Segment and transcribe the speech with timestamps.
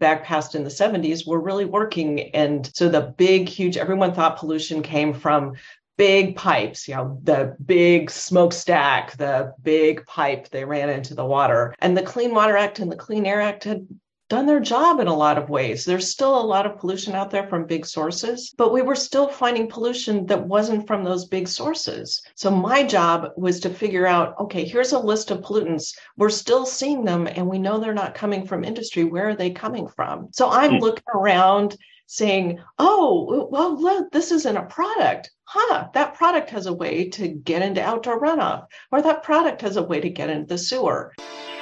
[0.00, 2.34] back past in the 70s were really working.
[2.34, 5.54] And so the big, huge, everyone thought pollution came from
[5.96, 11.74] big pipes, you know, the big smokestack, the big pipe they ran into the water.
[11.78, 13.86] And the Clean Water Act and the Clean Air Act had
[14.30, 15.84] done their job in a lot of ways.
[15.84, 19.28] There's still a lot of pollution out there from big sources, but we were still
[19.28, 22.22] finding pollution that wasn't from those big sources.
[22.36, 25.98] So my job was to figure out okay, here's a list of pollutants.
[26.16, 29.02] We're still seeing them and we know they're not coming from industry.
[29.02, 30.28] Where are they coming from?
[30.30, 30.80] So I'm mm.
[30.80, 31.76] looking around
[32.10, 35.30] saying, oh, well, look, this isn't a product.
[35.44, 39.76] Huh, that product has a way to get into outdoor runoff, or that product has
[39.76, 41.12] a way to get into the sewer.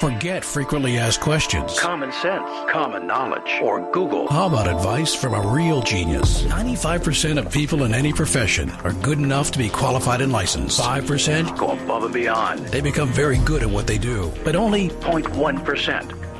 [0.00, 1.78] Forget frequently asked questions.
[1.78, 4.26] Common sense, common knowledge, or Google.
[4.28, 6.42] How about advice from a real genius?
[6.44, 10.80] 95% of people in any profession are good enough to be qualified and licensed.
[10.80, 12.60] 5% go above and beyond.
[12.68, 16.27] They become very good at what they do, but only 0.1%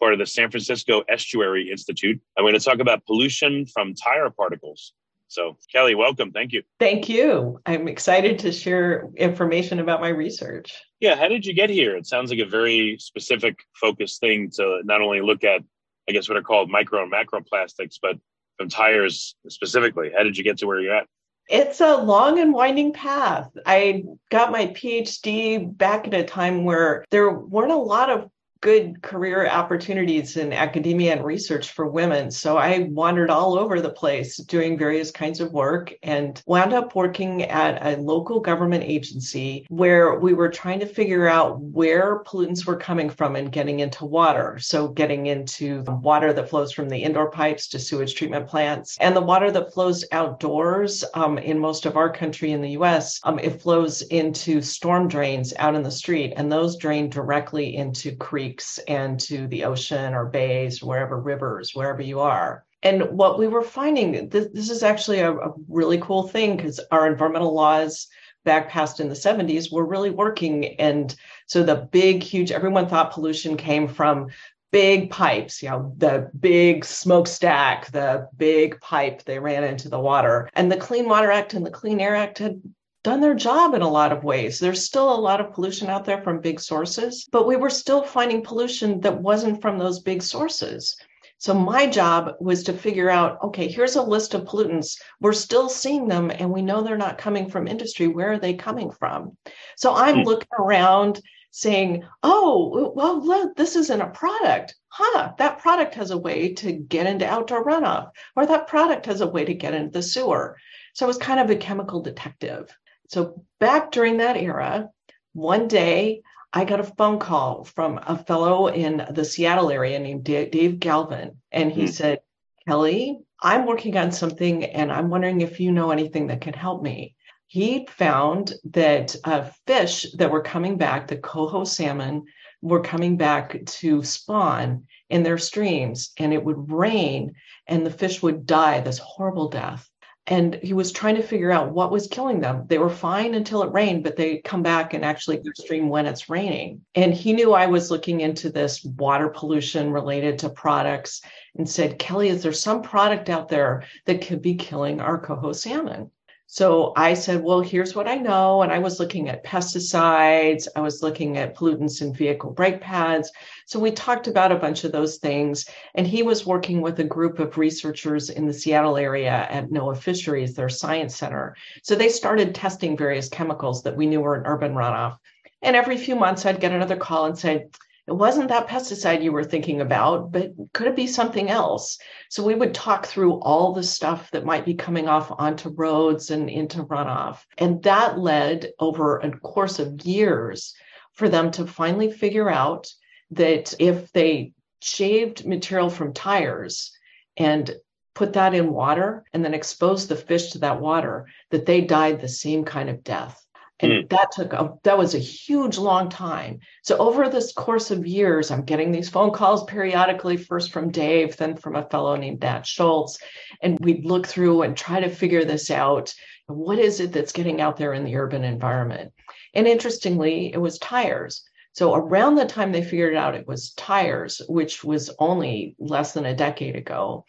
[0.00, 2.20] part of the San Francisco Estuary Institute.
[2.36, 4.92] I'm going to talk about pollution from tire particles.
[5.28, 6.30] So, Kelly, welcome.
[6.30, 6.62] Thank you.
[6.78, 7.60] Thank you.
[7.66, 10.72] I'm excited to share information about my research.
[11.00, 11.96] Yeah, how did you get here?
[11.96, 15.62] It sounds like a very specific, focused thing to not only look at,
[16.08, 18.16] I guess, what are called micro and macro plastics, but
[18.58, 20.12] from tires specifically.
[20.16, 21.06] How did you get to where you're at?
[21.48, 23.50] It's a long and winding path.
[23.66, 28.30] I got my PhD back at a time where there weren't a lot of
[28.64, 32.30] good career opportunities in academia and research for women.
[32.30, 36.94] So I wandered all over the place doing various kinds of work and wound up
[36.94, 42.64] working at a local government agency where we were trying to figure out where pollutants
[42.64, 44.58] were coming from and getting into water.
[44.58, 48.96] So getting into the water that flows from the indoor pipes to sewage treatment plants
[48.98, 53.20] and the water that flows outdoors um, in most of our country in the US,
[53.24, 58.16] um, it flows into storm drains out in the street and those drain directly into
[58.16, 62.64] creeks creeks and to the ocean or bays, wherever rivers, wherever you are.
[62.82, 66.80] And what we were finding, this, this is actually a, a really cool thing because
[66.90, 68.08] our environmental laws
[68.44, 70.78] back past in the 70s were really working.
[70.78, 71.14] And
[71.46, 74.28] so the big, huge, everyone thought pollution came from
[74.70, 80.50] big pipes, you know, the big smokestack, the big pipe they ran into the water.
[80.54, 82.60] And the Clean Water Act and the Clean Air Act had
[83.04, 84.58] done their job in a lot of ways.
[84.58, 88.02] There's still a lot of pollution out there from big sources, but we were still
[88.02, 90.96] finding pollution that wasn't from those big sources.
[91.36, 94.98] So my job was to figure out okay, here's a list of pollutants.
[95.20, 98.08] We're still seeing them and we know they're not coming from industry.
[98.08, 99.36] Where are they coming from?
[99.76, 100.24] So I'm mm.
[100.24, 101.20] looking around
[101.50, 104.74] saying, oh, well, look, this isn't a product.
[104.88, 109.20] Huh, that product has a way to get into outdoor runoff, or that product has
[109.20, 110.56] a way to get into the sewer.
[110.94, 112.74] So I was kind of a chemical detective.
[113.08, 114.90] So back during that era,
[115.32, 116.22] one day
[116.52, 121.38] I got a phone call from a fellow in the Seattle area named Dave Galvin.
[121.50, 121.90] And he mm-hmm.
[121.90, 122.20] said,
[122.66, 126.82] Kelly, I'm working on something and I'm wondering if you know anything that can help
[126.82, 127.14] me.
[127.46, 132.24] He found that uh, fish that were coming back, the coho salmon,
[132.62, 137.34] were coming back to spawn in their streams, and it would rain,
[137.66, 139.88] and the fish would die this horrible death
[140.26, 142.64] and he was trying to figure out what was killing them.
[142.66, 146.30] They were fine until it rained, but they come back and actually stream when it's
[146.30, 146.80] raining.
[146.94, 151.20] And he knew I was looking into this water pollution related to products
[151.56, 155.52] and said, Kelly, is there some product out there that could be killing our coho
[155.52, 156.10] salmon?
[156.46, 158.62] So I said, well, here's what I know.
[158.62, 163.32] And I was looking at pesticides, I was looking at pollutants in vehicle brake pads.
[163.66, 165.68] So we talked about a bunch of those things.
[165.94, 169.96] And he was working with a group of researchers in the Seattle area at NOAA
[169.96, 171.56] Fisheries, their science center.
[171.82, 175.18] So they started testing various chemicals that we knew were in urban runoff.
[175.62, 177.68] And every few months, I'd get another call and say,
[178.06, 181.98] it wasn't that pesticide you were thinking about, but could it be something else?
[182.28, 186.30] So we would talk through all the stuff that might be coming off onto roads
[186.30, 187.44] and into runoff.
[187.56, 190.74] And that led over a course of years
[191.12, 192.92] for them to finally figure out
[193.30, 194.52] that if they
[194.82, 196.92] shaved material from tires
[197.38, 197.74] and
[198.14, 202.20] put that in water and then exposed the fish to that water, that they died
[202.20, 203.44] the same kind of death.
[203.80, 204.10] And mm.
[204.10, 206.60] that took a, that was a huge long time.
[206.82, 211.36] So over this course of years i'm getting these phone calls periodically first from dave
[211.36, 213.18] then from a fellow named nat Scholz.
[213.62, 216.14] And we'd look through and try to figure this out.
[216.46, 219.12] What is it that's getting out there in the urban environment?
[219.54, 221.42] And interestingly it was tires.
[221.72, 226.26] So around the time they figured out it was tires which was only less than
[226.26, 227.24] a decade ago.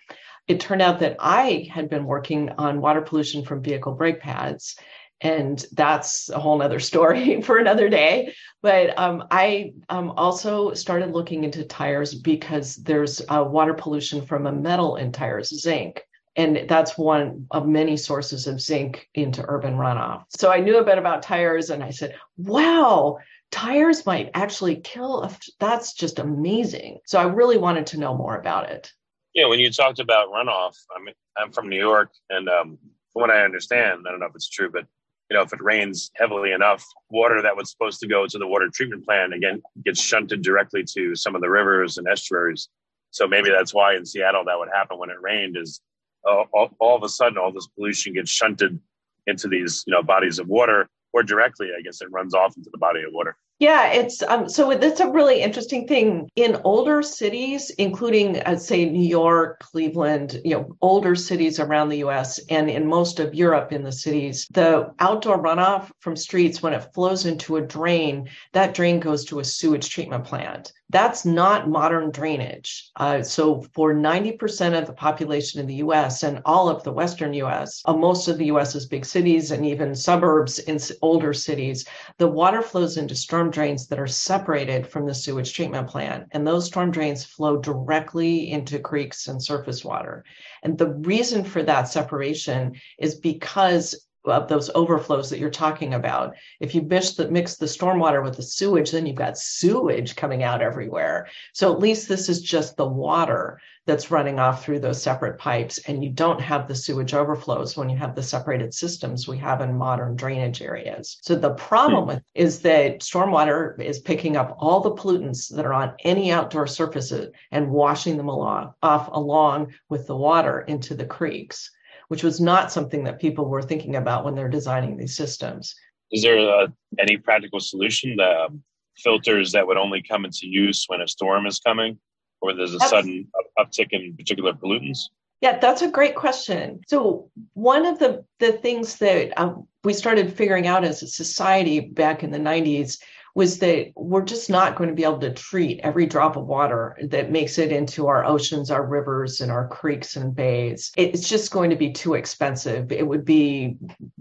[0.48, 4.76] It turned out that I had been working on water pollution from vehicle brake pads.
[5.22, 8.34] And that's a whole nother story for another day.
[8.62, 14.46] But um, I um, also started looking into tires because there's uh, water pollution from
[14.48, 16.02] a metal in tires, zinc.
[16.36, 20.26] And that's one of many sources of zinc into urban runoff.
[20.30, 23.20] So I knew a bit about tires and I said, wow,
[23.52, 25.24] tires might actually kill.
[25.24, 27.00] A, that's just amazing.
[27.06, 28.92] So I really wanted to know more about it.
[29.34, 32.78] Yeah, when you talked about runoff, I mean, I'm from New York, and um,
[33.12, 34.86] from what I understand, I don't know if it's true, but
[35.30, 38.48] you know, if it rains heavily enough, water that was supposed to go to the
[38.48, 42.70] water treatment plant again gets shunted directly to some of the rivers and estuaries.
[43.12, 45.82] So maybe that's why in Seattle that would happen when it rained is
[46.28, 48.80] uh, all, all of a sudden all this pollution gets shunted
[49.28, 52.70] into these you know bodies of water or directly, I guess it runs off into
[52.72, 53.38] the body of water.
[53.60, 59.08] Yeah, it's um, so that's a really interesting thing in older cities, including say New
[59.08, 62.38] York, Cleveland, you know, older cities around the U.S.
[62.50, 66.94] and in most of Europe in the cities, the outdoor runoff from streets when it
[66.94, 70.74] flows into a drain, that drain goes to a sewage treatment plant.
[70.90, 72.92] That's not modern drainage.
[72.96, 77.34] Uh, so, for 90% of the population in the US and all of the Western
[77.34, 81.86] US, uh, most of the US's big cities and even suburbs in older cities,
[82.20, 86.28] the water flows into storm drains that are separated from the sewage treatment plant.
[86.32, 90.24] And those storm drains flow directly into creeks and surface water.
[90.62, 96.36] And the reason for that separation is because of those overflows that you're talking about.
[96.60, 100.44] If you mix the, mix the stormwater with the sewage, then you've got sewage coming
[100.44, 101.28] out everywhere.
[101.54, 105.78] So at least this is just the water that's running off through those separate pipes,
[105.88, 109.62] and you don't have the sewage overflows when you have the separated systems we have
[109.62, 111.18] in modern drainage areas.
[111.22, 112.08] So the problem hmm.
[112.08, 116.68] with is that stormwater is picking up all the pollutants that are on any outdoor
[116.68, 121.70] surfaces and washing them along, off along with the water into the creeks
[122.08, 125.76] which was not something that people were thinking about when they're designing these systems.
[126.12, 128.16] Is there a, any practical solution?
[128.18, 128.64] The um,
[128.98, 131.98] filters that would only come into use when a storm is coming,
[132.42, 133.28] or there's a That's, sudden
[133.60, 135.10] uptick in particular pollutants?
[135.42, 136.82] Yeah, that's a great question.
[136.88, 141.80] So one of the the things that um, we started figuring out as a society
[141.80, 143.00] back in the 90s
[143.36, 146.98] was that we're just not going to be able to treat every drop of water
[147.10, 150.92] that makes it into our oceans, our rivers, and our creeks and bays.
[150.96, 152.94] It's just going to be too expensive.
[152.94, 153.76] It would be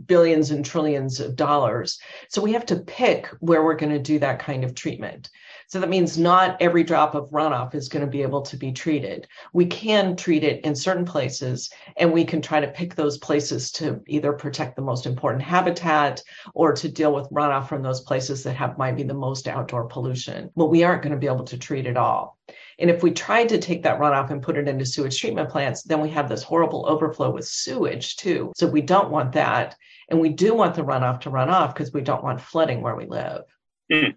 [0.06, 2.00] billions and trillions of dollars.
[2.28, 5.30] So we have to pick where we're going to do that kind of treatment.
[5.68, 8.72] So that means not every drop of runoff is going to be able to be
[8.72, 9.26] treated.
[9.52, 13.72] We can treat it in certain places, and we can try to pick those places
[13.72, 16.22] to either protect the most important habitat
[16.54, 19.84] or to deal with runoff from those places that have might be the most outdoor
[19.84, 20.50] pollution.
[20.56, 22.38] But we aren't going to be able to treat it all.
[22.78, 25.82] And if we tried to take that runoff and put it into sewage treatment plants,
[25.82, 28.52] then we have this horrible overflow with sewage too.
[28.56, 29.76] So we don't want that.
[30.08, 32.96] And we do want the runoff to run off because we don't want flooding where
[32.96, 33.42] we live.
[33.90, 34.16] Mm.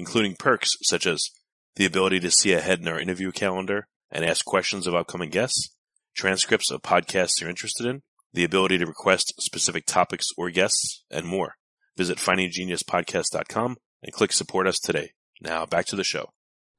[0.00, 1.28] including perks such as
[1.76, 5.76] the ability to see ahead in our interview calendar and ask questions of upcoming guests,
[6.16, 8.00] transcripts of podcasts you're interested in,
[8.32, 11.56] the ability to request specific topics or guests, and more.
[11.98, 15.10] Visit findinggeniuspodcast.com and click support us today.
[15.42, 16.30] Now back to the show.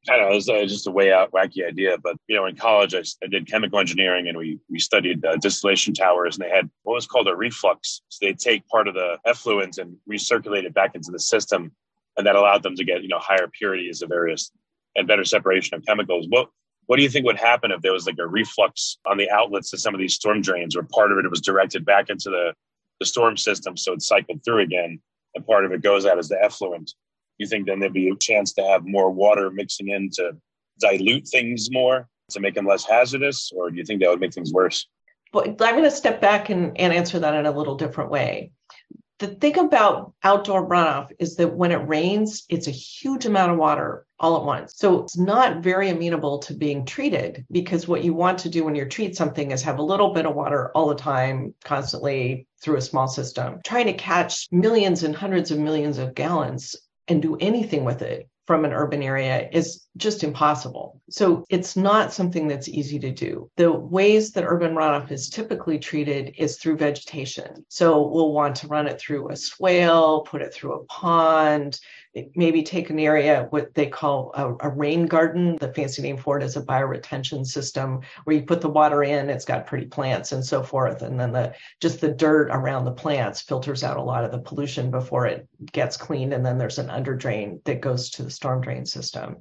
[0.10, 2.56] I know, it was uh, just a way out wacky idea, but you know, in
[2.56, 6.50] college I, I did chemical engineering and we we studied uh, distillation towers, and they
[6.50, 8.01] had what was called a reflux.
[8.10, 11.74] So they take part of the effluent and recirculate it back into the system
[12.22, 14.51] and that allowed them to get you know higher purities of various
[14.96, 16.28] and better separation of chemicals.
[16.30, 16.50] What
[16.86, 19.72] what do you think would happen if there was like a reflux on the outlets
[19.72, 22.54] to some of these storm drains, where part of it was directed back into the
[23.00, 25.00] the storm system, so it cycled through again,
[25.34, 26.94] and part of it goes out as the effluent?
[27.40, 30.38] You think then there'd be a chance to have more water mixing in to
[30.80, 34.34] dilute things more to make them less hazardous, or do you think that would make
[34.34, 34.88] things worse?
[35.34, 38.51] Well, I'm going to step back and, and answer that in a little different way
[39.22, 43.60] The thing about outdoor runoff is that when it rains, it's a huge amount of
[43.60, 44.74] water all at once.
[44.75, 48.74] So it's not very amenable to being treated because what you want to do when
[48.74, 52.78] you treat something is have a little bit of water all the time, constantly through
[52.78, 53.60] a small system.
[53.63, 56.75] Trying to catch millions and hundreds of millions of gallons
[57.08, 61.01] and do anything with it from an urban area is just impossible.
[61.10, 63.50] So it's not something that's easy to do.
[63.57, 67.65] The ways that urban runoff is typically treated is through vegetation.
[67.67, 71.79] So we'll want to run it through a swale, put it through a pond,
[72.36, 76.38] maybe take an area what they call a, a, rain garden the fancy name for
[76.38, 80.33] it is a bioretention system where you put the water in it's got pretty plants
[80.33, 84.01] and so forth and then the just the dirt around the plants filters out a
[84.01, 87.79] lot of the pollution before it gets cleaned and then there's an under drain that
[87.79, 89.38] goes to the storm drain system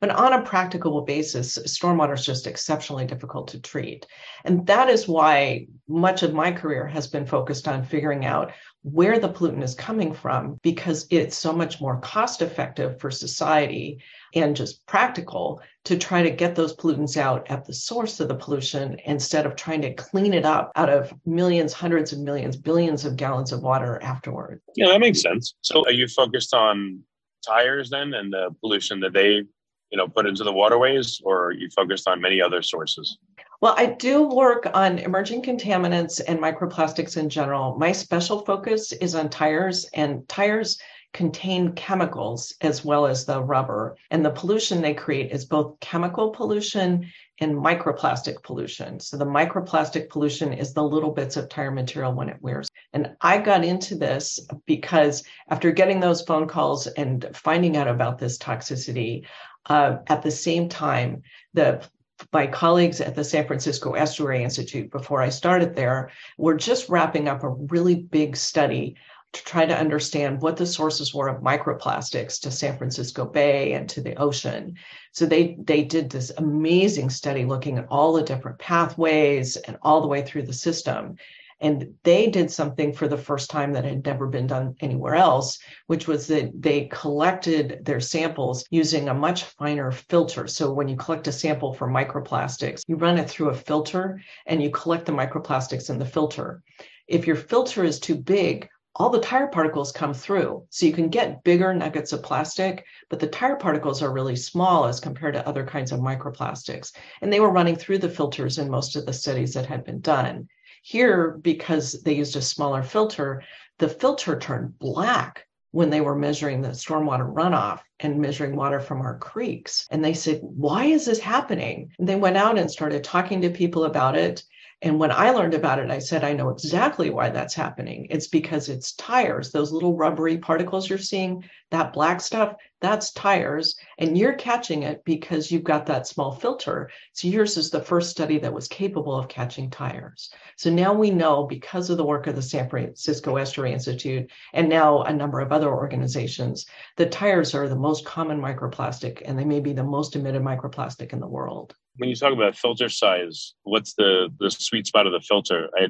[0.00, 4.06] but on a practical basis, stormwater is just exceptionally difficult to treat.
[4.44, 9.18] And that is why much of my career has been focused on figuring out where
[9.18, 14.00] the pollutant is coming from because it's so much more cost effective for society
[14.34, 18.34] and just practical to try to get those pollutants out at the source of the
[18.34, 23.04] pollution instead of trying to clean it up out of millions, hundreds of millions, billions
[23.04, 24.60] of gallons of water afterward.
[24.76, 25.54] Yeah, that makes sense.
[25.62, 27.02] So are you focused on
[27.46, 29.42] tires then and the pollution that they
[29.90, 33.18] you know put into the waterways or you focused on many other sources
[33.62, 37.78] well, I do work on emerging contaminants and microplastics in general.
[37.78, 40.78] My special focus is on tires, and tires
[41.14, 43.96] contain chemicals as well as the rubber.
[44.10, 49.00] And the pollution they create is both chemical pollution and microplastic pollution.
[49.00, 52.68] So the microplastic pollution is the little bits of tire material when it wears.
[52.92, 58.18] And I got into this because after getting those phone calls and finding out about
[58.18, 59.24] this toxicity,
[59.66, 61.22] uh, at the same time,
[61.54, 61.86] the
[62.32, 67.28] my colleagues at the San Francisco Estuary Institute, before I started there, were just wrapping
[67.28, 68.96] up a really big study
[69.32, 73.86] to try to understand what the sources were of microplastics to San Francisco Bay and
[73.90, 74.76] to the ocean.
[75.12, 80.00] So they they did this amazing study looking at all the different pathways and all
[80.00, 81.16] the way through the system.
[81.60, 85.58] And they did something for the first time that had never been done anywhere else,
[85.86, 90.46] which was that they collected their samples using a much finer filter.
[90.46, 94.62] So when you collect a sample for microplastics, you run it through a filter and
[94.62, 96.62] you collect the microplastics in the filter.
[97.08, 100.64] If your filter is too big, all the tire particles come through.
[100.70, 104.86] So you can get bigger nuggets of plastic, but the tire particles are really small
[104.86, 106.92] as compared to other kinds of microplastics.
[107.20, 110.00] And they were running through the filters in most of the studies that had been
[110.00, 110.48] done.
[110.88, 113.42] Here, because they used a smaller filter,
[113.78, 119.00] the filter turned black when they were measuring the stormwater runoff and measuring water from
[119.00, 119.88] our creeks.
[119.90, 121.90] And they said, Why is this happening?
[121.98, 124.44] And they went out and started talking to people about it.
[124.80, 128.06] And when I learned about it, I said, I know exactly why that's happening.
[128.08, 133.76] It's because it's tires, those little rubbery particles you're seeing, that black stuff, that's tires.
[133.98, 136.90] And you're catching it because you've got that small filter.
[137.12, 140.30] So yours is the first study that was capable of catching tires.
[140.56, 144.68] So now we know because of the work of the San Francisco Estuary Institute and
[144.68, 146.66] now a number of other organizations,
[146.96, 151.12] that tires are the most common microplastic and they may be the most emitted microplastic
[151.12, 155.12] in the world when you talk about filter size, what's the the sweet spot of
[155.12, 155.68] the filter?
[155.76, 155.88] I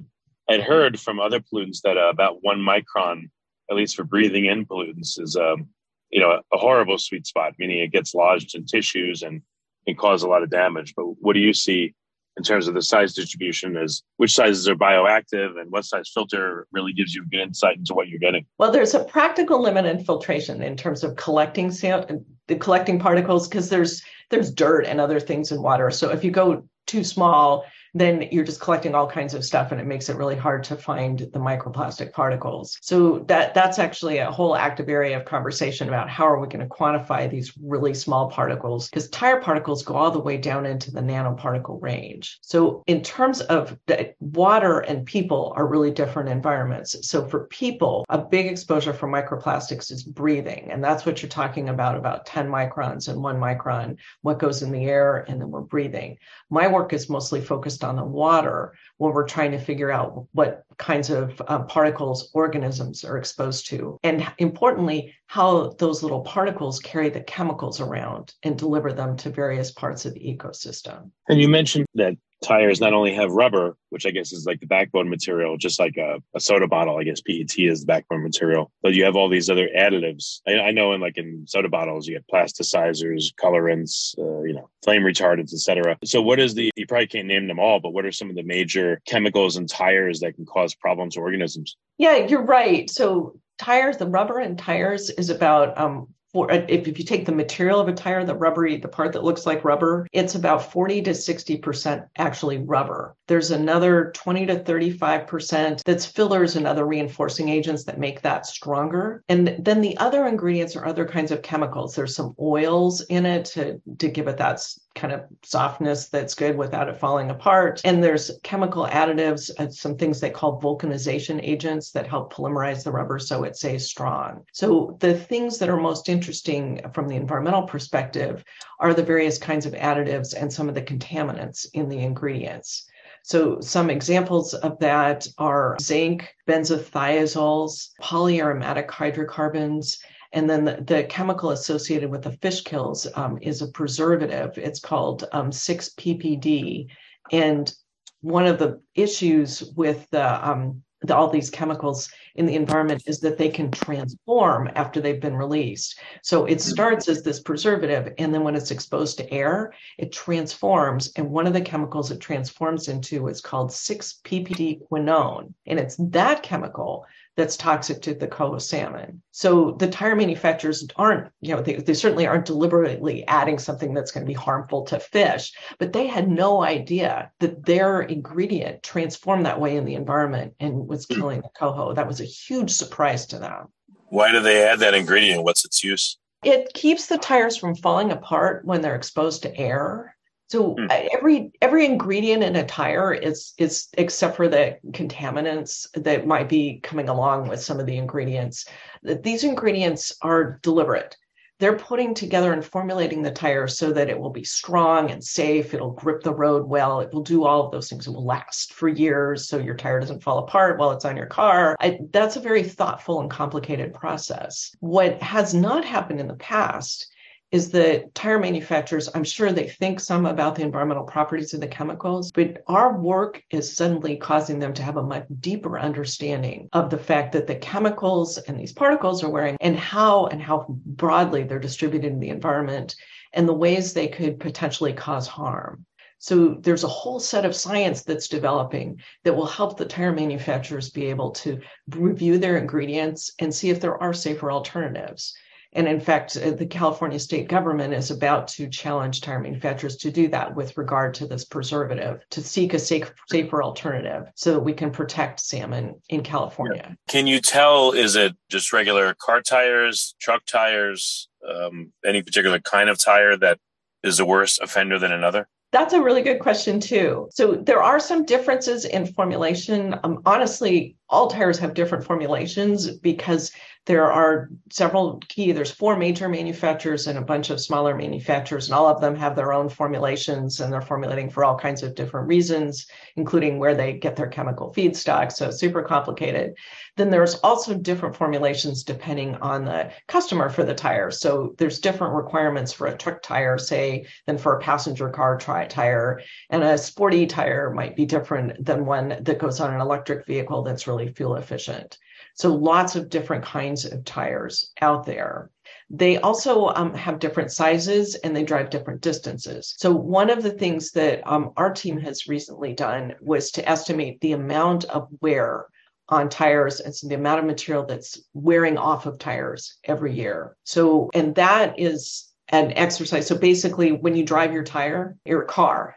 [0.48, 3.30] I'd heard from other pollutants that uh, about one micron,
[3.70, 5.68] at least for breathing in pollutants, is um,
[6.10, 9.42] you know a horrible sweet spot, meaning it gets lodged in tissues and
[9.86, 10.94] can cause a lot of damage.
[10.96, 11.94] But what do you see
[12.36, 16.66] in terms of the size distribution is which sizes are bioactive and what size filter
[16.70, 20.02] really gives you good insight into what you're getting well there's a practical limit in
[20.04, 25.50] filtration in terms of collecting the collecting particles because there's there's dirt and other things
[25.50, 27.64] in water so if you go too small
[28.00, 30.76] then you're just collecting all kinds of stuff and it makes it really hard to
[30.76, 32.78] find the microplastic particles.
[32.82, 36.66] So that that's actually a whole active area of conversation about how are we going
[36.66, 40.90] to quantify these really small particles because tire particles go all the way down into
[40.90, 42.38] the nanoparticle range.
[42.42, 47.08] So in terms of the water and people are really different environments.
[47.08, 51.70] So for people, a big exposure for microplastics is breathing and that's what you're talking
[51.70, 55.60] about about 10 microns and 1 micron what goes in the air and then we're
[55.60, 56.18] breathing.
[56.50, 60.64] My work is mostly focused on the water when we're trying to figure out what
[60.78, 63.98] kinds of uh, particles organisms are exposed to.
[64.02, 69.70] And importantly, how those little particles carry the chemicals around and deliver them to various
[69.70, 71.10] parts of the ecosystem.
[71.28, 74.66] And you mentioned that tires not only have rubber, which I guess is like the
[74.66, 76.98] backbone material, just like a, a, soda bottle.
[76.98, 80.40] I guess PET is the backbone material, but you have all these other additives.
[80.46, 84.68] I, I know in like in soda bottles, you get plasticizers, colorants, uh, you know,
[84.84, 85.96] flame retardants, etc.
[86.04, 86.70] So what is the?
[86.76, 89.66] You probably can't name them all, but what are some of the major chemicals in
[89.66, 91.76] tires that can cause problems to organisms?
[91.98, 92.88] Yeah, you're right.
[92.90, 97.24] So tires, the rubber in tires is about um, for uh, if, if you take
[97.24, 100.70] the material of a tire, the rubbery, the part that looks like rubber, it's about
[100.70, 103.16] 40 to 60% actually rubber.
[103.26, 109.24] There's another 20 to 35% that's fillers and other reinforcing agents that make that stronger.
[109.30, 111.94] And then the other ingredients are other kinds of chemicals.
[111.94, 114.60] There's some oils in it to, to give it that
[114.96, 117.80] kind of softness that's good without it falling apart.
[117.84, 123.20] And there's chemical additives, some things they call vulcanization agents that help polymerize the rubber
[123.20, 124.42] so it stays strong.
[124.52, 128.42] So the things that are most interesting from the environmental perspective
[128.80, 132.88] are the various kinds of additives and some of the contaminants in the ingredients.
[133.22, 139.98] So some examples of that are zinc, benzothiazoles, polyaromatic hydrocarbons,
[140.32, 144.56] and then the, the, chemical associated with the fish kills um, is a preservative.
[144.58, 146.88] It's called um, 6-PPD.
[147.32, 147.72] And
[148.20, 153.20] one of the issues with the, um, the, all these chemicals in the environment is
[153.20, 155.98] that they can transform after they've been released.
[156.22, 156.70] So it mm-hmm.
[156.70, 161.12] starts as this preservative, and then when it's exposed to air, it transforms.
[161.16, 165.52] And one of the chemicals it transforms into is called 6-PPD quinone.
[165.66, 169.22] And it's that chemical that's toxic to the coho salmon.
[169.30, 174.10] So the tire manufacturers aren't, you know, they, they certainly aren't deliberately adding something that's
[174.10, 179.44] going to be harmful to fish, but they had no idea that their ingredient transformed
[179.44, 181.14] that way in the environment and was hmm.
[181.14, 181.92] killing the coho.
[181.92, 183.68] That was a huge surprise to them.
[184.08, 185.42] Why do they add that ingredient?
[185.42, 186.18] What's its use?
[186.44, 190.16] It keeps the tires from falling apart when they're exposed to air.
[190.48, 191.08] So mm.
[191.12, 196.78] every every ingredient in a tire is is except for the contaminants that might be
[196.84, 198.66] coming along with some of the ingredients.
[199.02, 201.16] These ingredients are deliberate.
[201.58, 205.72] They're putting together and formulating the tire so that it will be strong and safe.
[205.72, 207.00] It'll grip the road well.
[207.00, 208.06] It will do all of those things.
[208.06, 211.26] It will last for years, so your tire doesn't fall apart while it's on your
[211.26, 211.74] car.
[211.80, 214.76] I, that's a very thoughtful and complicated process.
[214.80, 217.08] What has not happened in the past
[217.56, 221.66] is that tire manufacturers, I'm sure they think some about the environmental properties of the
[221.66, 226.90] chemicals, but our work is suddenly causing them to have a much deeper understanding of
[226.90, 231.44] the fact that the chemicals and these particles are wearing and how and how broadly
[231.44, 232.94] they're distributed in the environment
[233.32, 235.86] and the ways they could potentially cause harm.
[236.18, 240.90] So there's a whole set of science that's developing that will help the tire manufacturers
[240.90, 245.34] be able to review their ingredients and see if there are safer alternatives.
[245.72, 250.10] And in fact, uh, the California state government is about to challenge tire manufacturers to
[250.10, 254.60] do that with regard to this preservative, to seek a safe, safer alternative so that
[254.60, 256.96] we can protect salmon in California.
[257.08, 262.88] Can you tell, is it just regular car tires, truck tires, um, any particular kind
[262.88, 263.58] of tire that
[264.02, 265.48] is a worse offender than another?
[265.72, 267.28] That's a really good question, too.
[267.32, 269.96] So, there are some differences in formulation.
[270.04, 273.50] Um, honestly, all tires have different formulations because
[273.86, 278.74] there are several key there's four major manufacturers and a bunch of smaller manufacturers and
[278.74, 282.26] all of them have their own formulations and they're formulating for all kinds of different
[282.26, 286.54] reasons including where they get their chemical feedstock so super complicated.
[286.96, 291.12] Then there's also different formulations depending on the customer for the tire.
[291.12, 296.20] So there's different requirements for a truck tire say than for a passenger car tire
[296.50, 300.62] and a sporty tire might be different than one that goes on an electric vehicle
[300.62, 301.98] that's really fuel efficient
[302.36, 305.50] so lots of different kinds of tires out there.
[305.88, 309.74] They also um, have different sizes and they drive different distances.
[309.78, 314.20] So, one of the things that um, our team has recently done was to estimate
[314.20, 315.66] the amount of wear
[316.08, 320.56] on tires and so the amount of material that's wearing off of tires every year.
[320.64, 323.26] So, and that is an exercise.
[323.26, 325.96] So, basically, when you drive your tire, your car,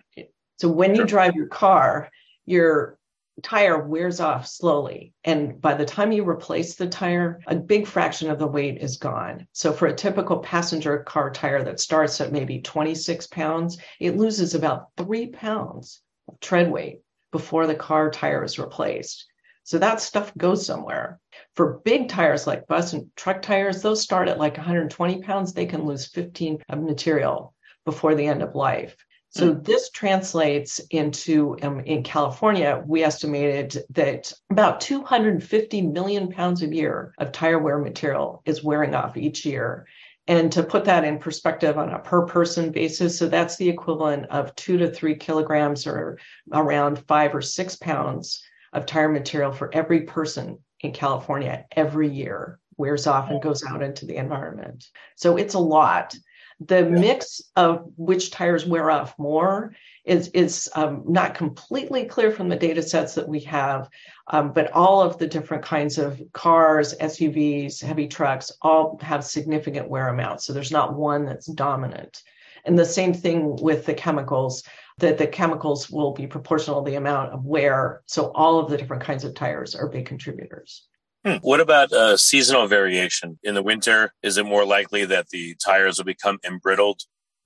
[0.58, 2.10] so when you drive your car,
[2.46, 2.99] you're
[3.42, 5.14] tire wears off slowly.
[5.24, 8.98] And by the time you replace the tire, a big fraction of the weight is
[8.98, 9.48] gone.
[9.54, 14.56] So for a typical passenger car tire that starts at maybe 26 pounds, it loses
[14.56, 17.00] about three pounds of tread weight
[17.32, 19.26] before the car tire is replaced.
[19.64, 21.20] So that stuff goes somewhere.
[21.56, 25.54] For big tires like bus and truck tires, those start at like 120 pounds.
[25.54, 27.54] They can lose 15 of material
[27.86, 28.98] before the end of life.
[29.32, 29.64] So mm.
[29.64, 37.14] this translates into um, in California, we estimated that about 250 million pounds a year
[37.20, 39.86] of tire wear material is wearing off each year.
[40.28, 44.28] And to put that in perspective on a per person basis, so that's the equivalent
[44.28, 46.20] of two to three kilograms or
[46.54, 52.60] around five or six pounds of tire material for every person in California every year
[52.78, 54.88] wears off and goes out into the environment.
[55.16, 56.16] So it's a lot.
[56.60, 62.50] The mix of which tires wear off more is is um, not completely clear from
[62.50, 63.90] the data sets that we have,
[64.28, 69.90] um, but all of the different kinds of cars, SUVs, heavy trucks, all have significant
[69.90, 70.46] wear amounts.
[70.46, 72.24] So there's not one that's dominant.
[72.66, 74.64] And the same thing with the chemicals,
[74.98, 78.02] that the chemicals will be proportional to the amount of wear.
[78.06, 80.88] So all of the different kinds of tires are big contributors.
[81.30, 81.38] Hmm.
[81.42, 83.38] What about uh, seasonal variation?
[83.44, 87.02] In the winter, is it more likely that the tires will become embrittled?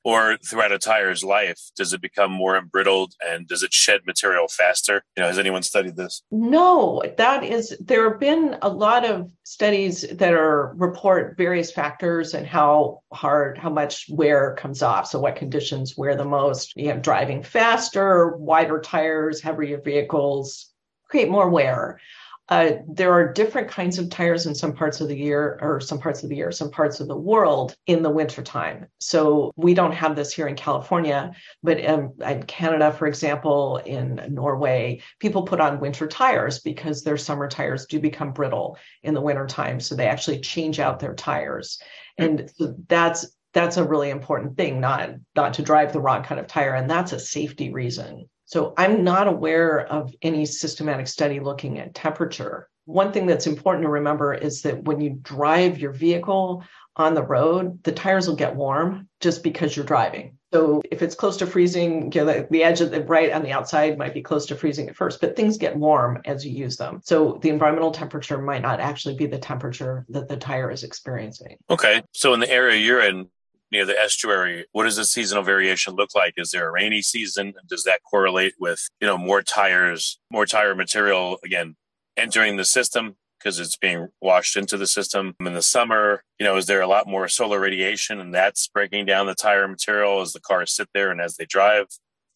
[0.06, 4.50] Or throughout a tire's life does it become more embrittled and does it shed material
[4.50, 5.02] faster?
[5.16, 6.24] You know has anyone studied this?
[6.30, 12.34] No that is there have been a lot of studies that are report various factors
[12.34, 15.08] and how hard how much wear comes off.
[15.08, 16.74] So what conditions wear the most?
[16.76, 20.74] You have driving faster wider tires heavier vehicles
[21.14, 22.00] create more wear
[22.50, 26.00] uh, there are different kinds of tires in some parts of the year, or some
[26.00, 28.86] parts of the year, some parts of the world in the wintertime.
[29.00, 31.32] So we don't have this here in California,
[31.64, 37.18] but um, in Canada, for example, in Norway, people put on winter tires because their
[37.18, 39.80] summer tires do become brittle in the wintertime.
[39.80, 41.82] So they actually change out their tires.
[42.18, 46.42] And so that's that's a really important thing, not not to drive the wrong kind
[46.42, 46.74] of tire.
[46.74, 48.28] And that's a safety reason.
[48.54, 52.70] So I'm not aware of any systematic study looking at temperature.
[52.86, 56.64] One thing that's important to remember is that when you drive your vehicle
[56.96, 60.38] on the road, the tires will get warm just because you're driving.
[60.54, 63.42] So if it's close to freezing, you know, the, the edge of the right on
[63.42, 66.52] the outside might be close to freezing at first, but things get warm as you
[66.52, 67.02] use them.
[67.04, 71.58] So the environmental temperature might not actually be the temperature that the tire is experiencing.
[71.72, 72.04] Okay.
[72.12, 73.30] So in the area you're in,
[73.74, 76.36] near the estuary, what does the seasonal variation look like?
[76.38, 77.54] Is there a rainy season?
[77.68, 81.76] Does that correlate with, you know, more tires, more tire material again
[82.16, 86.24] entering the system because it's being washed into the system in the summer?
[86.40, 89.68] You know, is there a lot more solar radiation and that's breaking down the tire
[89.68, 91.88] material as the cars sit there and as they drive?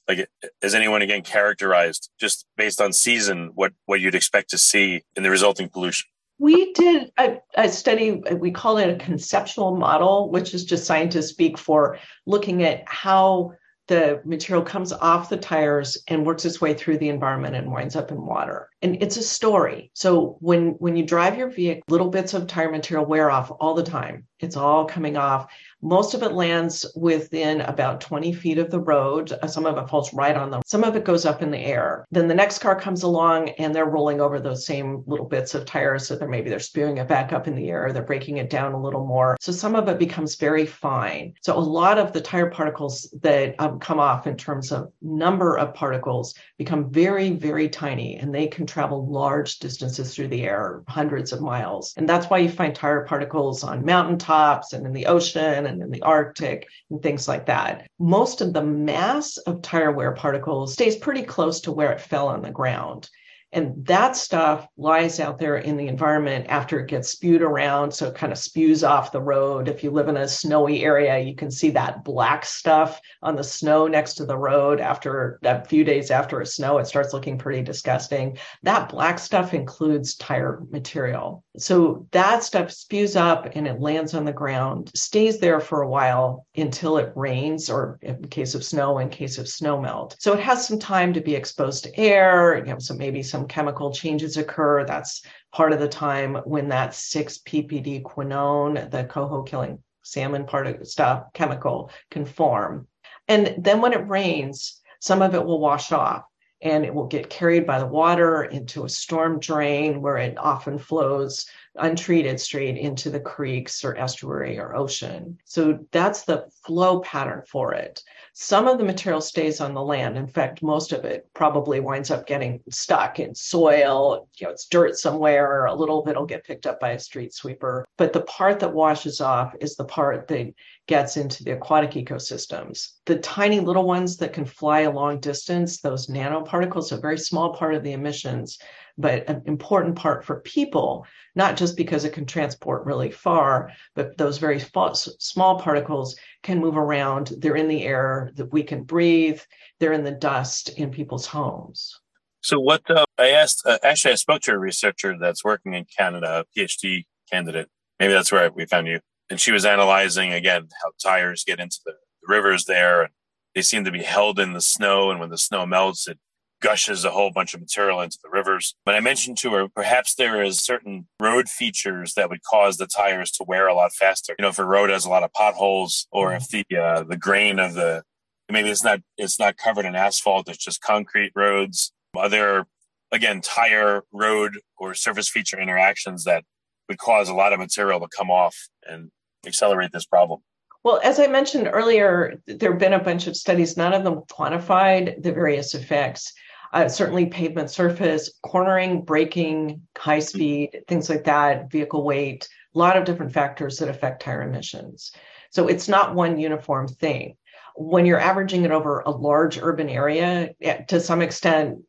[0.07, 0.27] Like,
[0.61, 5.23] is anyone again characterized just based on season what what you'd expect to see in
[5.23, 6.07] the resulting pollution?
[6.39, 11.29] We did a, a, study, we call it a conceptual model, which is just scientists
[11.29, 13.53] speak for looking at how
[13.87, 17.95] the material comes off the tires and works its way through the environment and winds
[17.95, 18.69] up in water.
[18.81, 19.89] And it's a story.
[19.93, 23.73] So when when you drive your vehicle, little bits of tire material wear off all
[23.73, 24.27] the time.
[24.39, 25.51] It's all coming off.
[25.81, 29.31] Most of it lands within about 20 feet of the road.
[29.31, 30.61] Uh, some of it falls right on them.
[30.65, 32.05] Some of it goes up in the air.
[32.11, 35.65] Then the next car comes along and they're rolling over those same little bits of
[35.65, 36.07] tires.
[36.07, 37.91] So they're maybe they're spewing it back up in the air.
[37.91, 39.37] They're breaking it down a little more.
[39.39, 41.33] So some of it becomes very fine.
[41.41, 45.57] So a lot of the tire particles that um, come off in terms of number
[45.57, 50.83] of particles become very, very tiny and they can travel large distances through the air,
[50.87, 51.93] hundreds of miles.
[51.97, 55.91] And that's why you find tire particles on mountaintops and in the ocean and in
[55.91, 57.89] the Arctic and things like that.
[57.99, 62.27] Most of the mass of tire wear particles stays pretty close to where it fell
[62.27, 63.09] on the ground.
[63.53, 67.91] And that stuff lies out there in the environment after it gets spewed around.
[67.91, 69.69] So it kind of spews off the road.
[69.69, 73.43] If you live in a snowy area, you can see that black stuff on the
[73.43, 76.77] snow next to the road after a few days after a snow.
[76.77, 78.37] It starts looking pretty disgusting.
[78.63, 81.43] That black stuff includes tire material.
[81.57, 85.89] So that stuff spews up and it lands on the ground, stays there for a
[85.89, 90.15] while until it rains, or in case of snow, in case of snow melt.
[90.19, 93.47] So it has some time to be exposed to air, you know, so maybe some
[93.47, 94.85] chemical changes occur.
[94.85, 100.67] That's part of the time when that 6 ppd quinone, the coho killing salmon part
[100.67, 102.87] of stuff chemical, can form.
[103.27, 106.23] And then when it rains, some of it will wash off
[106.61, 110.77] and it will get carried by the water into a storm drain where it often
[110.77, 115.37] flows untreated straight into the creeks or estuary or ocean.
[115.45, 118.01] So that's the flow pattern for it.
[118.33, 120.17] Some of the material stays on the land.
[120.17, 124.27] In fact, most of it probably winds up getting stuck in soil.
[124.37, 127.33] You know, it's dirt somewhere, a little bit will get picked up by a street
[127.33, 127.87] sweeper.
[127.97, 130.53] But the part that washes off is the part that
[130.87, 132.93] gets into the aquatic ecosystems.
[133.05, 137.53] The tiny little ones that can fly a long distance, those nanoparticles, a very small
[137.53, 138.57] part of the emissions,
[138.97, 144.17] but an important part for people, not just because it can transport really far, but
[144.17, 147.33] those very small particles can move around.
[147.37, 149.41] They're in the air that we can breathe,
[149.79, 151.99] they're in the dust in people's homes.
[152.41, 155.85] So, what uh, I asked, uh, actually, I spoke to a researcher that's working in
[155.85, 157.67] Canada, a PhD candidate.
[157.99, 159.01] Maybe that's where we found you.
[159.29, 163.03] And she was analyzing again how tires get into the, the rivers there.
[163.03, 163.11] And
[163.55, 165.11] they seem to be held in the snow.
[165.11, 166.17] And when the snow melts, it
[166.61, 168.75] gushes a whole bunch of material into the rivers.
[168.85, 172.87] But I mentioned to her, perhaps there is certain road features that would cause the
[172.87, 174.35] tires to wear a lot faster.
[174.37, 177.17] You know, if a road has a lot of potholes, or if the uh, the
[177.17, 178.03] grain of the
[178.49, 181.91] maybe it's not it's not covered in asphalt, it's just concrete roads.
[182.15, 182.67] Are there
[183.11, 186.43] again tire, road, or surface feature interactions that
[186.89, 189.11] would cause a lot of material to come off and
[189.47, 190.41] accelerate this problem?
[190.83, 194.21] Well, as I mentioned earlier, there have been a bunch of studies, none of them
[194.31, 196.33] quantified the various effects.
[196.73, 202.97] Uh, certainly, pavement surface, cornering, braking, high speed, things like that, vehicle weight, a lot
[202.97, 205.11] of different factors that affect tire emissions.
[205.49, 207.37] So it's not one uniform thing.
[207.75, 210.51] When you're averaging it over a large urban area,
[210.89, 211.79] to some extent,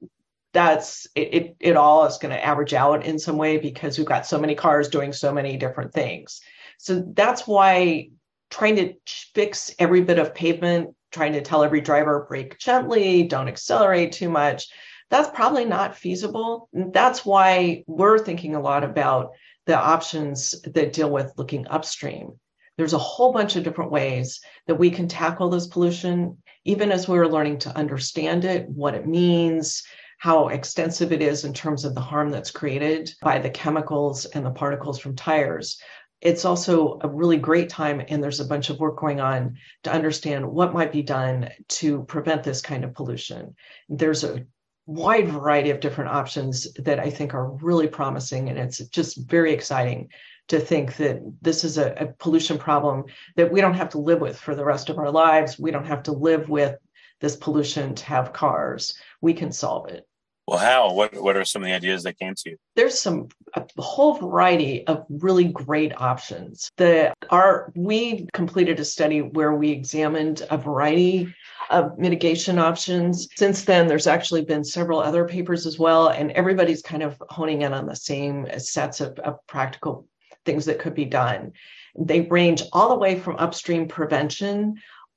[0.53, 4.07] that's it, it, it all is going to average out in some way because we've
[4.07, 6.41] got so many cars doing so many different things.
[6.79, 8.09] So that's why
[8.51, 8.95] trying to
[9.35, 14.31] fix every bit of pavement, trying to tell every driver brake gently, don't accelerate too
[14.31, 14.69] much,
[15.11, 16.69] that's probably not feasible.
[16.73, 19.33] That's why we're thinking a lot about
[19.67, 22.39] the options that deal with looking upstream.
[22.77, 27.09] There's a whole bunch of different ways that we can tackle this pollution, even as
[27.09, 29.83] we are learning to understand it, what it means,
[30.19, 34.45] how extensive it is in terms of the harm that's created by the chemicals and
[34.45, 35.81] the particles from tires
[36.21, 39.93] it's also a really great time and there's a bunch of work going on to
[39.93, 43.55] understand what might be done to prevent this kind of pollution.
[43.89, 44.45] There's a
[44.87, 49.53] wide variety of different options that i think are really promising and it's just very
[49.53, 50.09] exciting
[50.49, 53.05] to think that this is a, a pollution problem
[53.37, 55.59] that we don't have to live with for the rest of our lives.
[55.59, 56.77] We don't have to live with
[57.21, 58.99] this pollution to have cars.
[59.21, 60.08] We can solve it
[60.49, 60.95] well, how?
[60.95, 62.57] What What are some of the ideas that came to you?
[62.75, 66.71] There's some a whole variety of really great options.
[66.79, 71.35] The our we completed a study where we examined a variety
[71.69, 73.29] of mitigation options.
[73.37, 77.61] Since then, there's actually been several other papers as well, and everybody's kind of honing
[77.61, 80.07] in on the same sets of, of practical
[80.47, 81.53] things that could be done.
[81.95, 84.77] They range all the way from upstream prevention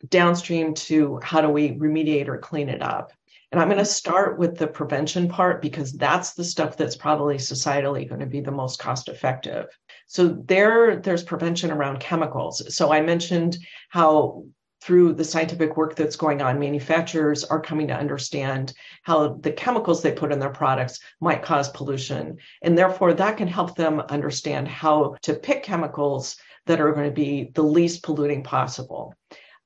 [0.09, 3.13] downstream to how do we remediate or clean it up.
[3.51, 7.35] And I'm going to start with the prevention part because that's the stuff that's probably
[7.35, 9.65] societally going to be the most cost effective.
[10.07, 12.73] So there there's prevention around chemicals.
[12.73, 13.57] So I mentioned
[13.89, 14.45] how
[14.81, 20.01] through the scientific work that's going on, manufacturers are coming to understand how the chemicals
[20.01, 22.37] they put in their products might cause pollution.
[22.63, 26.35] And therefore, that can help them understand how to pick chemicals
[26.65, 29.13] that are going to be the least polluting possible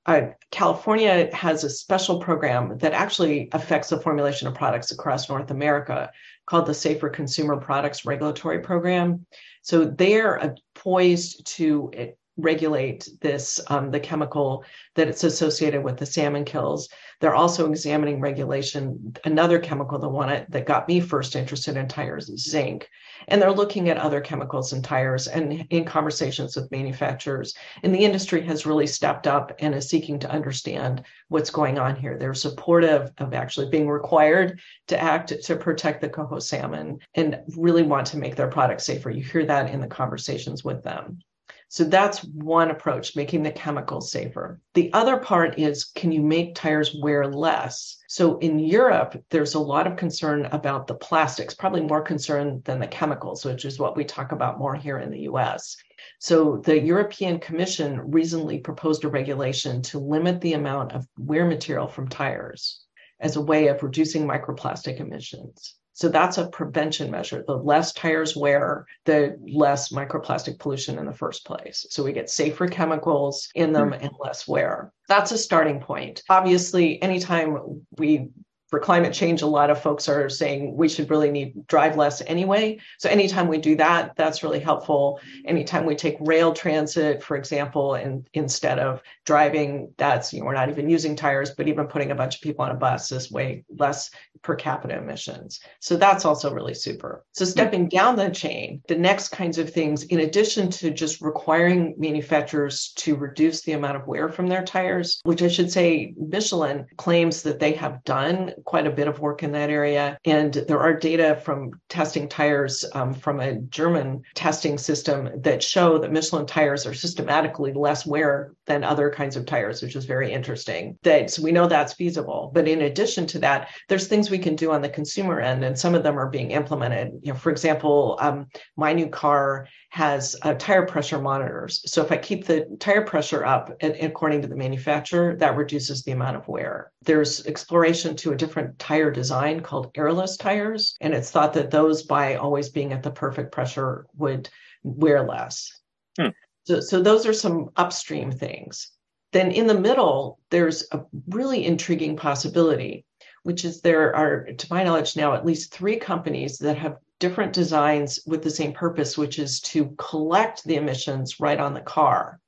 [0.05, 5.49] uh, California has a special program that actually affects the formulation of products across North
[5.49, 6.11] America
[6.45, 9.25] called the Safer Consumer Products Regulatory Program.
[9.63, 11.91] So they're uh, poised to
[12.37, 14.63] regulate this, um, the chemical
[14.95, 16.89] that it's associated with the salmon kills.
[17.21, 22.29] They're also examining regulation, another chemical, the one that got me first interested in tires,
[22.37, 22.89] zinc.
[23.29, 27.55] And they're looking at other chemicals in tires and in conversations with manufacturers.
[27.83, 31.95] And the industry has really stepped up and is seeking to understand what's going on
[31.95, 32.17] here.
[32.17, 37.83] They're supportive of actually being required to act to protect the coho salmon and really
[37.83, 39.09] want to make their products safer.
[39.09, 41.19] You hear that in the conversations with them.
[41.67, 44.59] So that's one approach, making the chemicals safer.
[44.75, 47.97] The other part is can you make tires wear less?
[48.07, 52.79] So in Europe, there's a lot of concern about the plastics, probably more concern than
[52.79, 55.75] the chemicals, which is what we talk about more here in the US.
[56.19, 61.87] So the European Commission recently proposed a regulation to limit the amount of wear material
[61.87, 62.84] from tires
[63.19, 65.75] as a way of reducing microplastic emissions.
[65.93, 67.45] So that's a prevention measure.
[67.47, 71.85] The less tires wear, the less microplastic pollution in the first place.
[71.89, 74.03] So we get safer chemicals in them mm-hmm.
[74.03, 74.91] and less wear.
[75.07, 76.21] That's a starting point.
[76.29, 78.27] Obviously, anytime we
[78.75, 82.21] for climate change, a lot of folks are saying we should really need drive less
[82.27, 82.77] anyway.
[82.97, 85.21] So anytime we do that, that's really helpful.
[85.45, 90.55] Anytime we take rail transit, for example, and instead of driving, that's you know we're
[90.55, 93.31] not even using tires, but even putting a bunch of people on a bus is
[93.31, 94.11] way less
[94.45, 95.59] per capita emissions.
[95.79, 97.25] So that's also really super.
[97.31, 101.95] So stepping down the chain, the next kinds of things, in addition to just requiring
[101.97, 106.85] manufacturers to reduce the amount of wear from their tires, which I should say Michelin
[106.97, 110.17] claims that they have done quite a bit of work in that area.
[110.25, 115.97] And there are data from testing tires um, from a German testing system that show
[115.97, 120.31] that Michelin tires are systematically less wear than other kinds of tires, which is very
[120.31, 120.97] interesting.
[121.03, 122.51] That so we know that's feasible.
[122.53, 125.77] But in addition to that, there's things we can do on the consumer end, and
[125.77, 127.13] some of them are being implemented.
[127.21, 131.81] You know, for example, um, my new car has uh, tire pressure monitors.
[131.85, 136.11] So if I keep the tire pressure up according to the manufacturer, that reduces the
[136.11, 136.91] amount of wear.
[137.03, 142.03] There's exploration to a different tire design called airless tires, and it's thought that those,
[142.03, 144.49] by always being at the perfect pressure, would
[144.83, 145.71] wear less.
[146.17, 146.29] Hmm.
[146.65, 148.91] So, so those are some upstream things.
[149.31, 153.05] Then in the middle, there's a really intriguing possibility,
[153.43, 157.53] which is there are, to my knowledge now, at least three companies that have different
[157.53, 162.39] designs with the same purpose, which is to collect the emissions right on the car.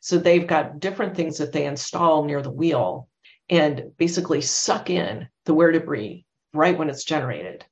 [0.00, 3.08] So they've got different things that they install near the wheel
[3.48, 7.64] and basically suck in the wear debris right when it's generated.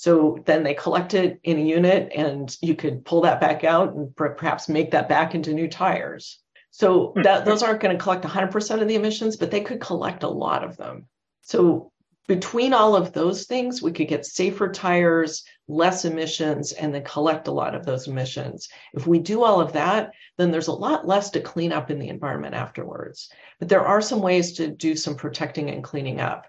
[0.00, 3.92] So then they collect it in a unit and you could pull that back out
[3.92, 6.38] and perhaps make that back into new tires.
[6.70, 7.20] So hmm.
[7.20, 10.28] that, those aren't going to collect 100% of the emissions, but they could collect a
[10.28, 11.04] lot of them.
[11.42, 11.92] So
[12.28, 17.48] between all of those things, we could get safer tires, less emissions, and then collect
[17.48, 18.70] a lot of those emissions.
[18.94, 21.98] If we do all of that, then there's a lot less to clean up in
[21.98, 23.28] the environment afterwards.
[23.58, 26.46] But there are some ways to do some protecting and cleaning up.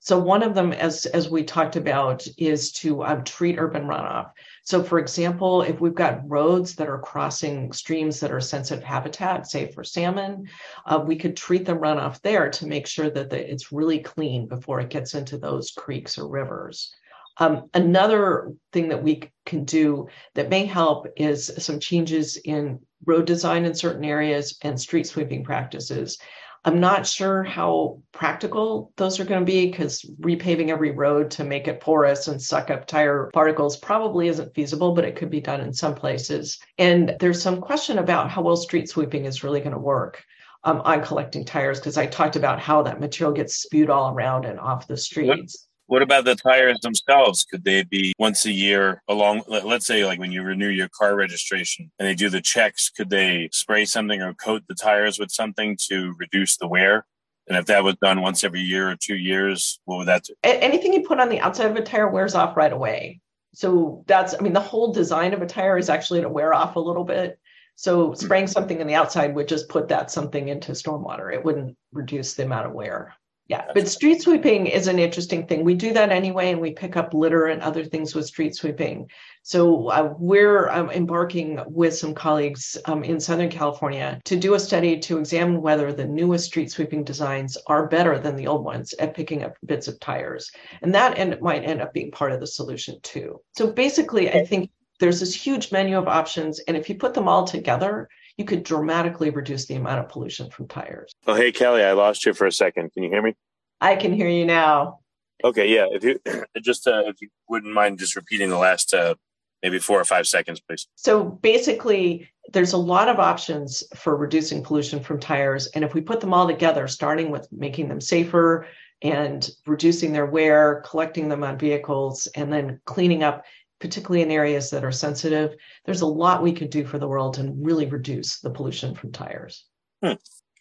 [0.00, 4.30] So one of them, as as we talked about, is to um, treat urban runoff.
[4.62, 9.48] So, for example, if we've got roads that are crossing streams that are sensitive habitat,
[9.48, 10.48] say for salmon,
[10.86, 14.46] uh, we could treat the runoff there to make sure that the, it's really clean
[14.46, 16.94] before it gets into those creeks or rivers.
[17.38, 23.26] Um, another thing that we can do that may help is some changes in road
[23.26, 26.18] design in certain areas and street sweeping practices.
[26.66, 31.44] I'm not sure how practical those are going to be because repaving every road to
[31.44, 35.40] make it porous and suck up tire particles probably isn't feasible, but it could be
[35.40, 36.58] done in some places.
[36.76, 40.24] And there's some question about how well street sweeping is really going to work.
[40.64, 44.46] Um, on collecting tires because I talked about how that material gets spewed all around
[44.46, 45.68] and off the streets.
[45.88, 47.44] What about the tires themselves?
[47.44, 51.14] Could they be once a year along, let's say like when you renew your car
[51.14, 55.30] registration and they do the checks, could they spray something or coat the tires with
[55.30, 57.06] something to reduce the wear?
[57.48, 60.34] And if that was done once every year or two years, what would that do?
[60.42, 63.20] Anything you put on the outside of a tire wears off right away.
[63.54, 66.74] So that's, I mean, the whole design of a tire is actually to wear off
[66.74, 67.38] a little bit.
[67.76, 71.32] So spraying something in the outside would just put that something into stormwater.
[71.32, 73.14] It wouldn't reduce the amount of wear.
[73.48, 75.62] Yeah, but street sweeping is an interesting thing.
[75.62, 79.08] We do that anyway, and we pick up litter and other things with street sweeping.
[79.42, 84.58] So uh, we're um, embarking with some colleagues um, in Southern California to do a
[84.58, 88.92] study to examine whether the newest street sweeping designs are better than the old ones
[88.98, 90.50] at picking up bits of tires,
[90.82, 93.40] and that end, might end up being part of the solution too.
[93.56, 97.28] So basically, I think there's this huge menu of options, and if you put them
[97.28, 101.12] all together, you could dramatically reduce the amount of pollution from tires.
[101.26, 102.92] Oh, hey, Kelly, I lost you for a second.
[102.92, 103.34] Can you hear me?
[103.80, 105.00] I can hear you now.
[105.44, 105.86] Okay, yeah.
[105.90, 106.20] If you
[106.62, 109.14] just uh, if you wouldn't mind just repeating the last uh,
[109.62, 110.86] maybe four or five seconds, please.
[110.96, 116.00] So basically, there's a lot of options for reducing pollution from tires, and if we
[116.00, 118.66] put them all together, starting with making them safer
[119.02, 123.44] and reducing their wear, collecting them on vehicles, and then cleaning up
[123.80, 125.54] particularly in areas that are sensitive.
[125.84, 129.12] There's a lot we could do for the world and really reduce the pollution from
[129.12, 129.64] tires.
[130.02, 130.14] Hmm.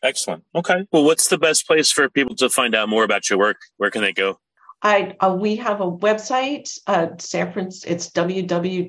[0.04, 0.44] Excellent.
[0.54, 0.86] Okay.
[0.92, 3.58] Well, what's the best place for people to find out more about your work?
[3.78, 4.40] Where can they go?
[4.82, 7.90] I uh, we have a website, uh, San Francisco.
[7.90, 8.84] It's www.sfei.org.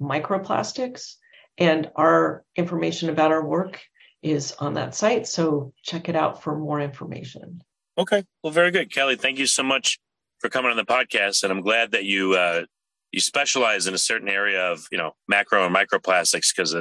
[0.00, 1.14] Microplastics,
[1.56, 3.80] and our information about our work
[4.22, 5.26] is on that site.
[5.26, 7.62] So check it out for more information.
[7.96, 8.24] Okay.
[8.42, 9.14] Well, very good, Kelly.
[9.16, 10.00] Thank you so much
[10.40, 12.64] for coming on the podcast, and I'm glad that you uh,
[13.12, 16.74] you specialize in a certain area of you know macro and microplastics because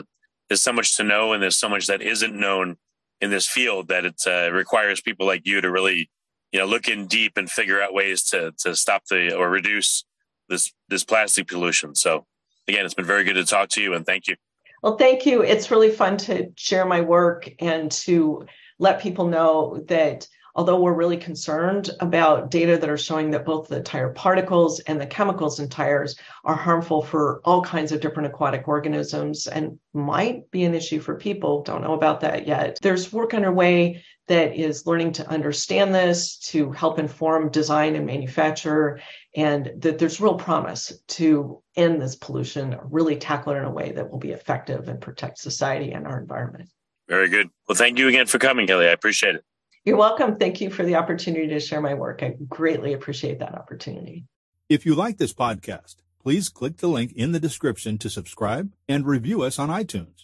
[0.49, 2.77] there's so much to know and there's so much that isn't known
[3.21, 6.09] in this field that it uh, requires people like you to really
[6.51, 10.05] you know look in deep and figure out ways to to stop the or reduce
[10.49, 11.95] this this plastic pollution.
[11.95, 12.25] So
[12.67, 14.35] again, it's been very good to talk to you and thank you.
[14.81, 15.41] Well, thank you.
[15.41, 18.45] It's really fun to share my work and to
[18.79, 23.67] let people know that although we're really concerned about data that are showing that both
[23.67, 28.27] the tire particles and the chemicals in tires are harmful for all kinds of different
[28.27, 32.77] aquatic organisms and might be an issue for people, don't know about that yet.
[32.81, 39.01] There's work underway that is learning to understand this, to help inform design and manufacture,
[39.35, 43.91] and that there's real promise to end this pollution, really tackle it in a way
[43.91, 46.69] that will be effective and protect society and our environment.
[47.09, 47.49] Very good.
[47.67, 48.87] Well, thank you again for coming, Kelly.
[48.87, 49.43] I appreciate it.
[49.85, 50.37] You're welcome.
[50.37, 52.23] Thank you for the opportunity to share my work.
[52.23, 54.23] I greatly appreciate that opportunity.
[54.69, 59.05] If you like this podcast, please click the link in the description to subscribe and
[59.05, 60.23] review us on iTunes.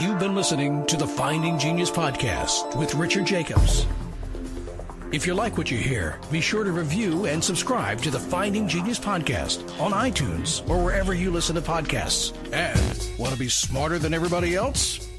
[0.00, 3.86] You've been listening to the Finding Genius podcast with Richard Jacobs.
[5.12, 8.66] If you like what you hear, be sure to review and subscribe to the Finding
[8.66, 12.34] Genius podcast on iTunes or wherever you listen to podcasts.
[12.50, 15.05] And want to be smarter than everybody else?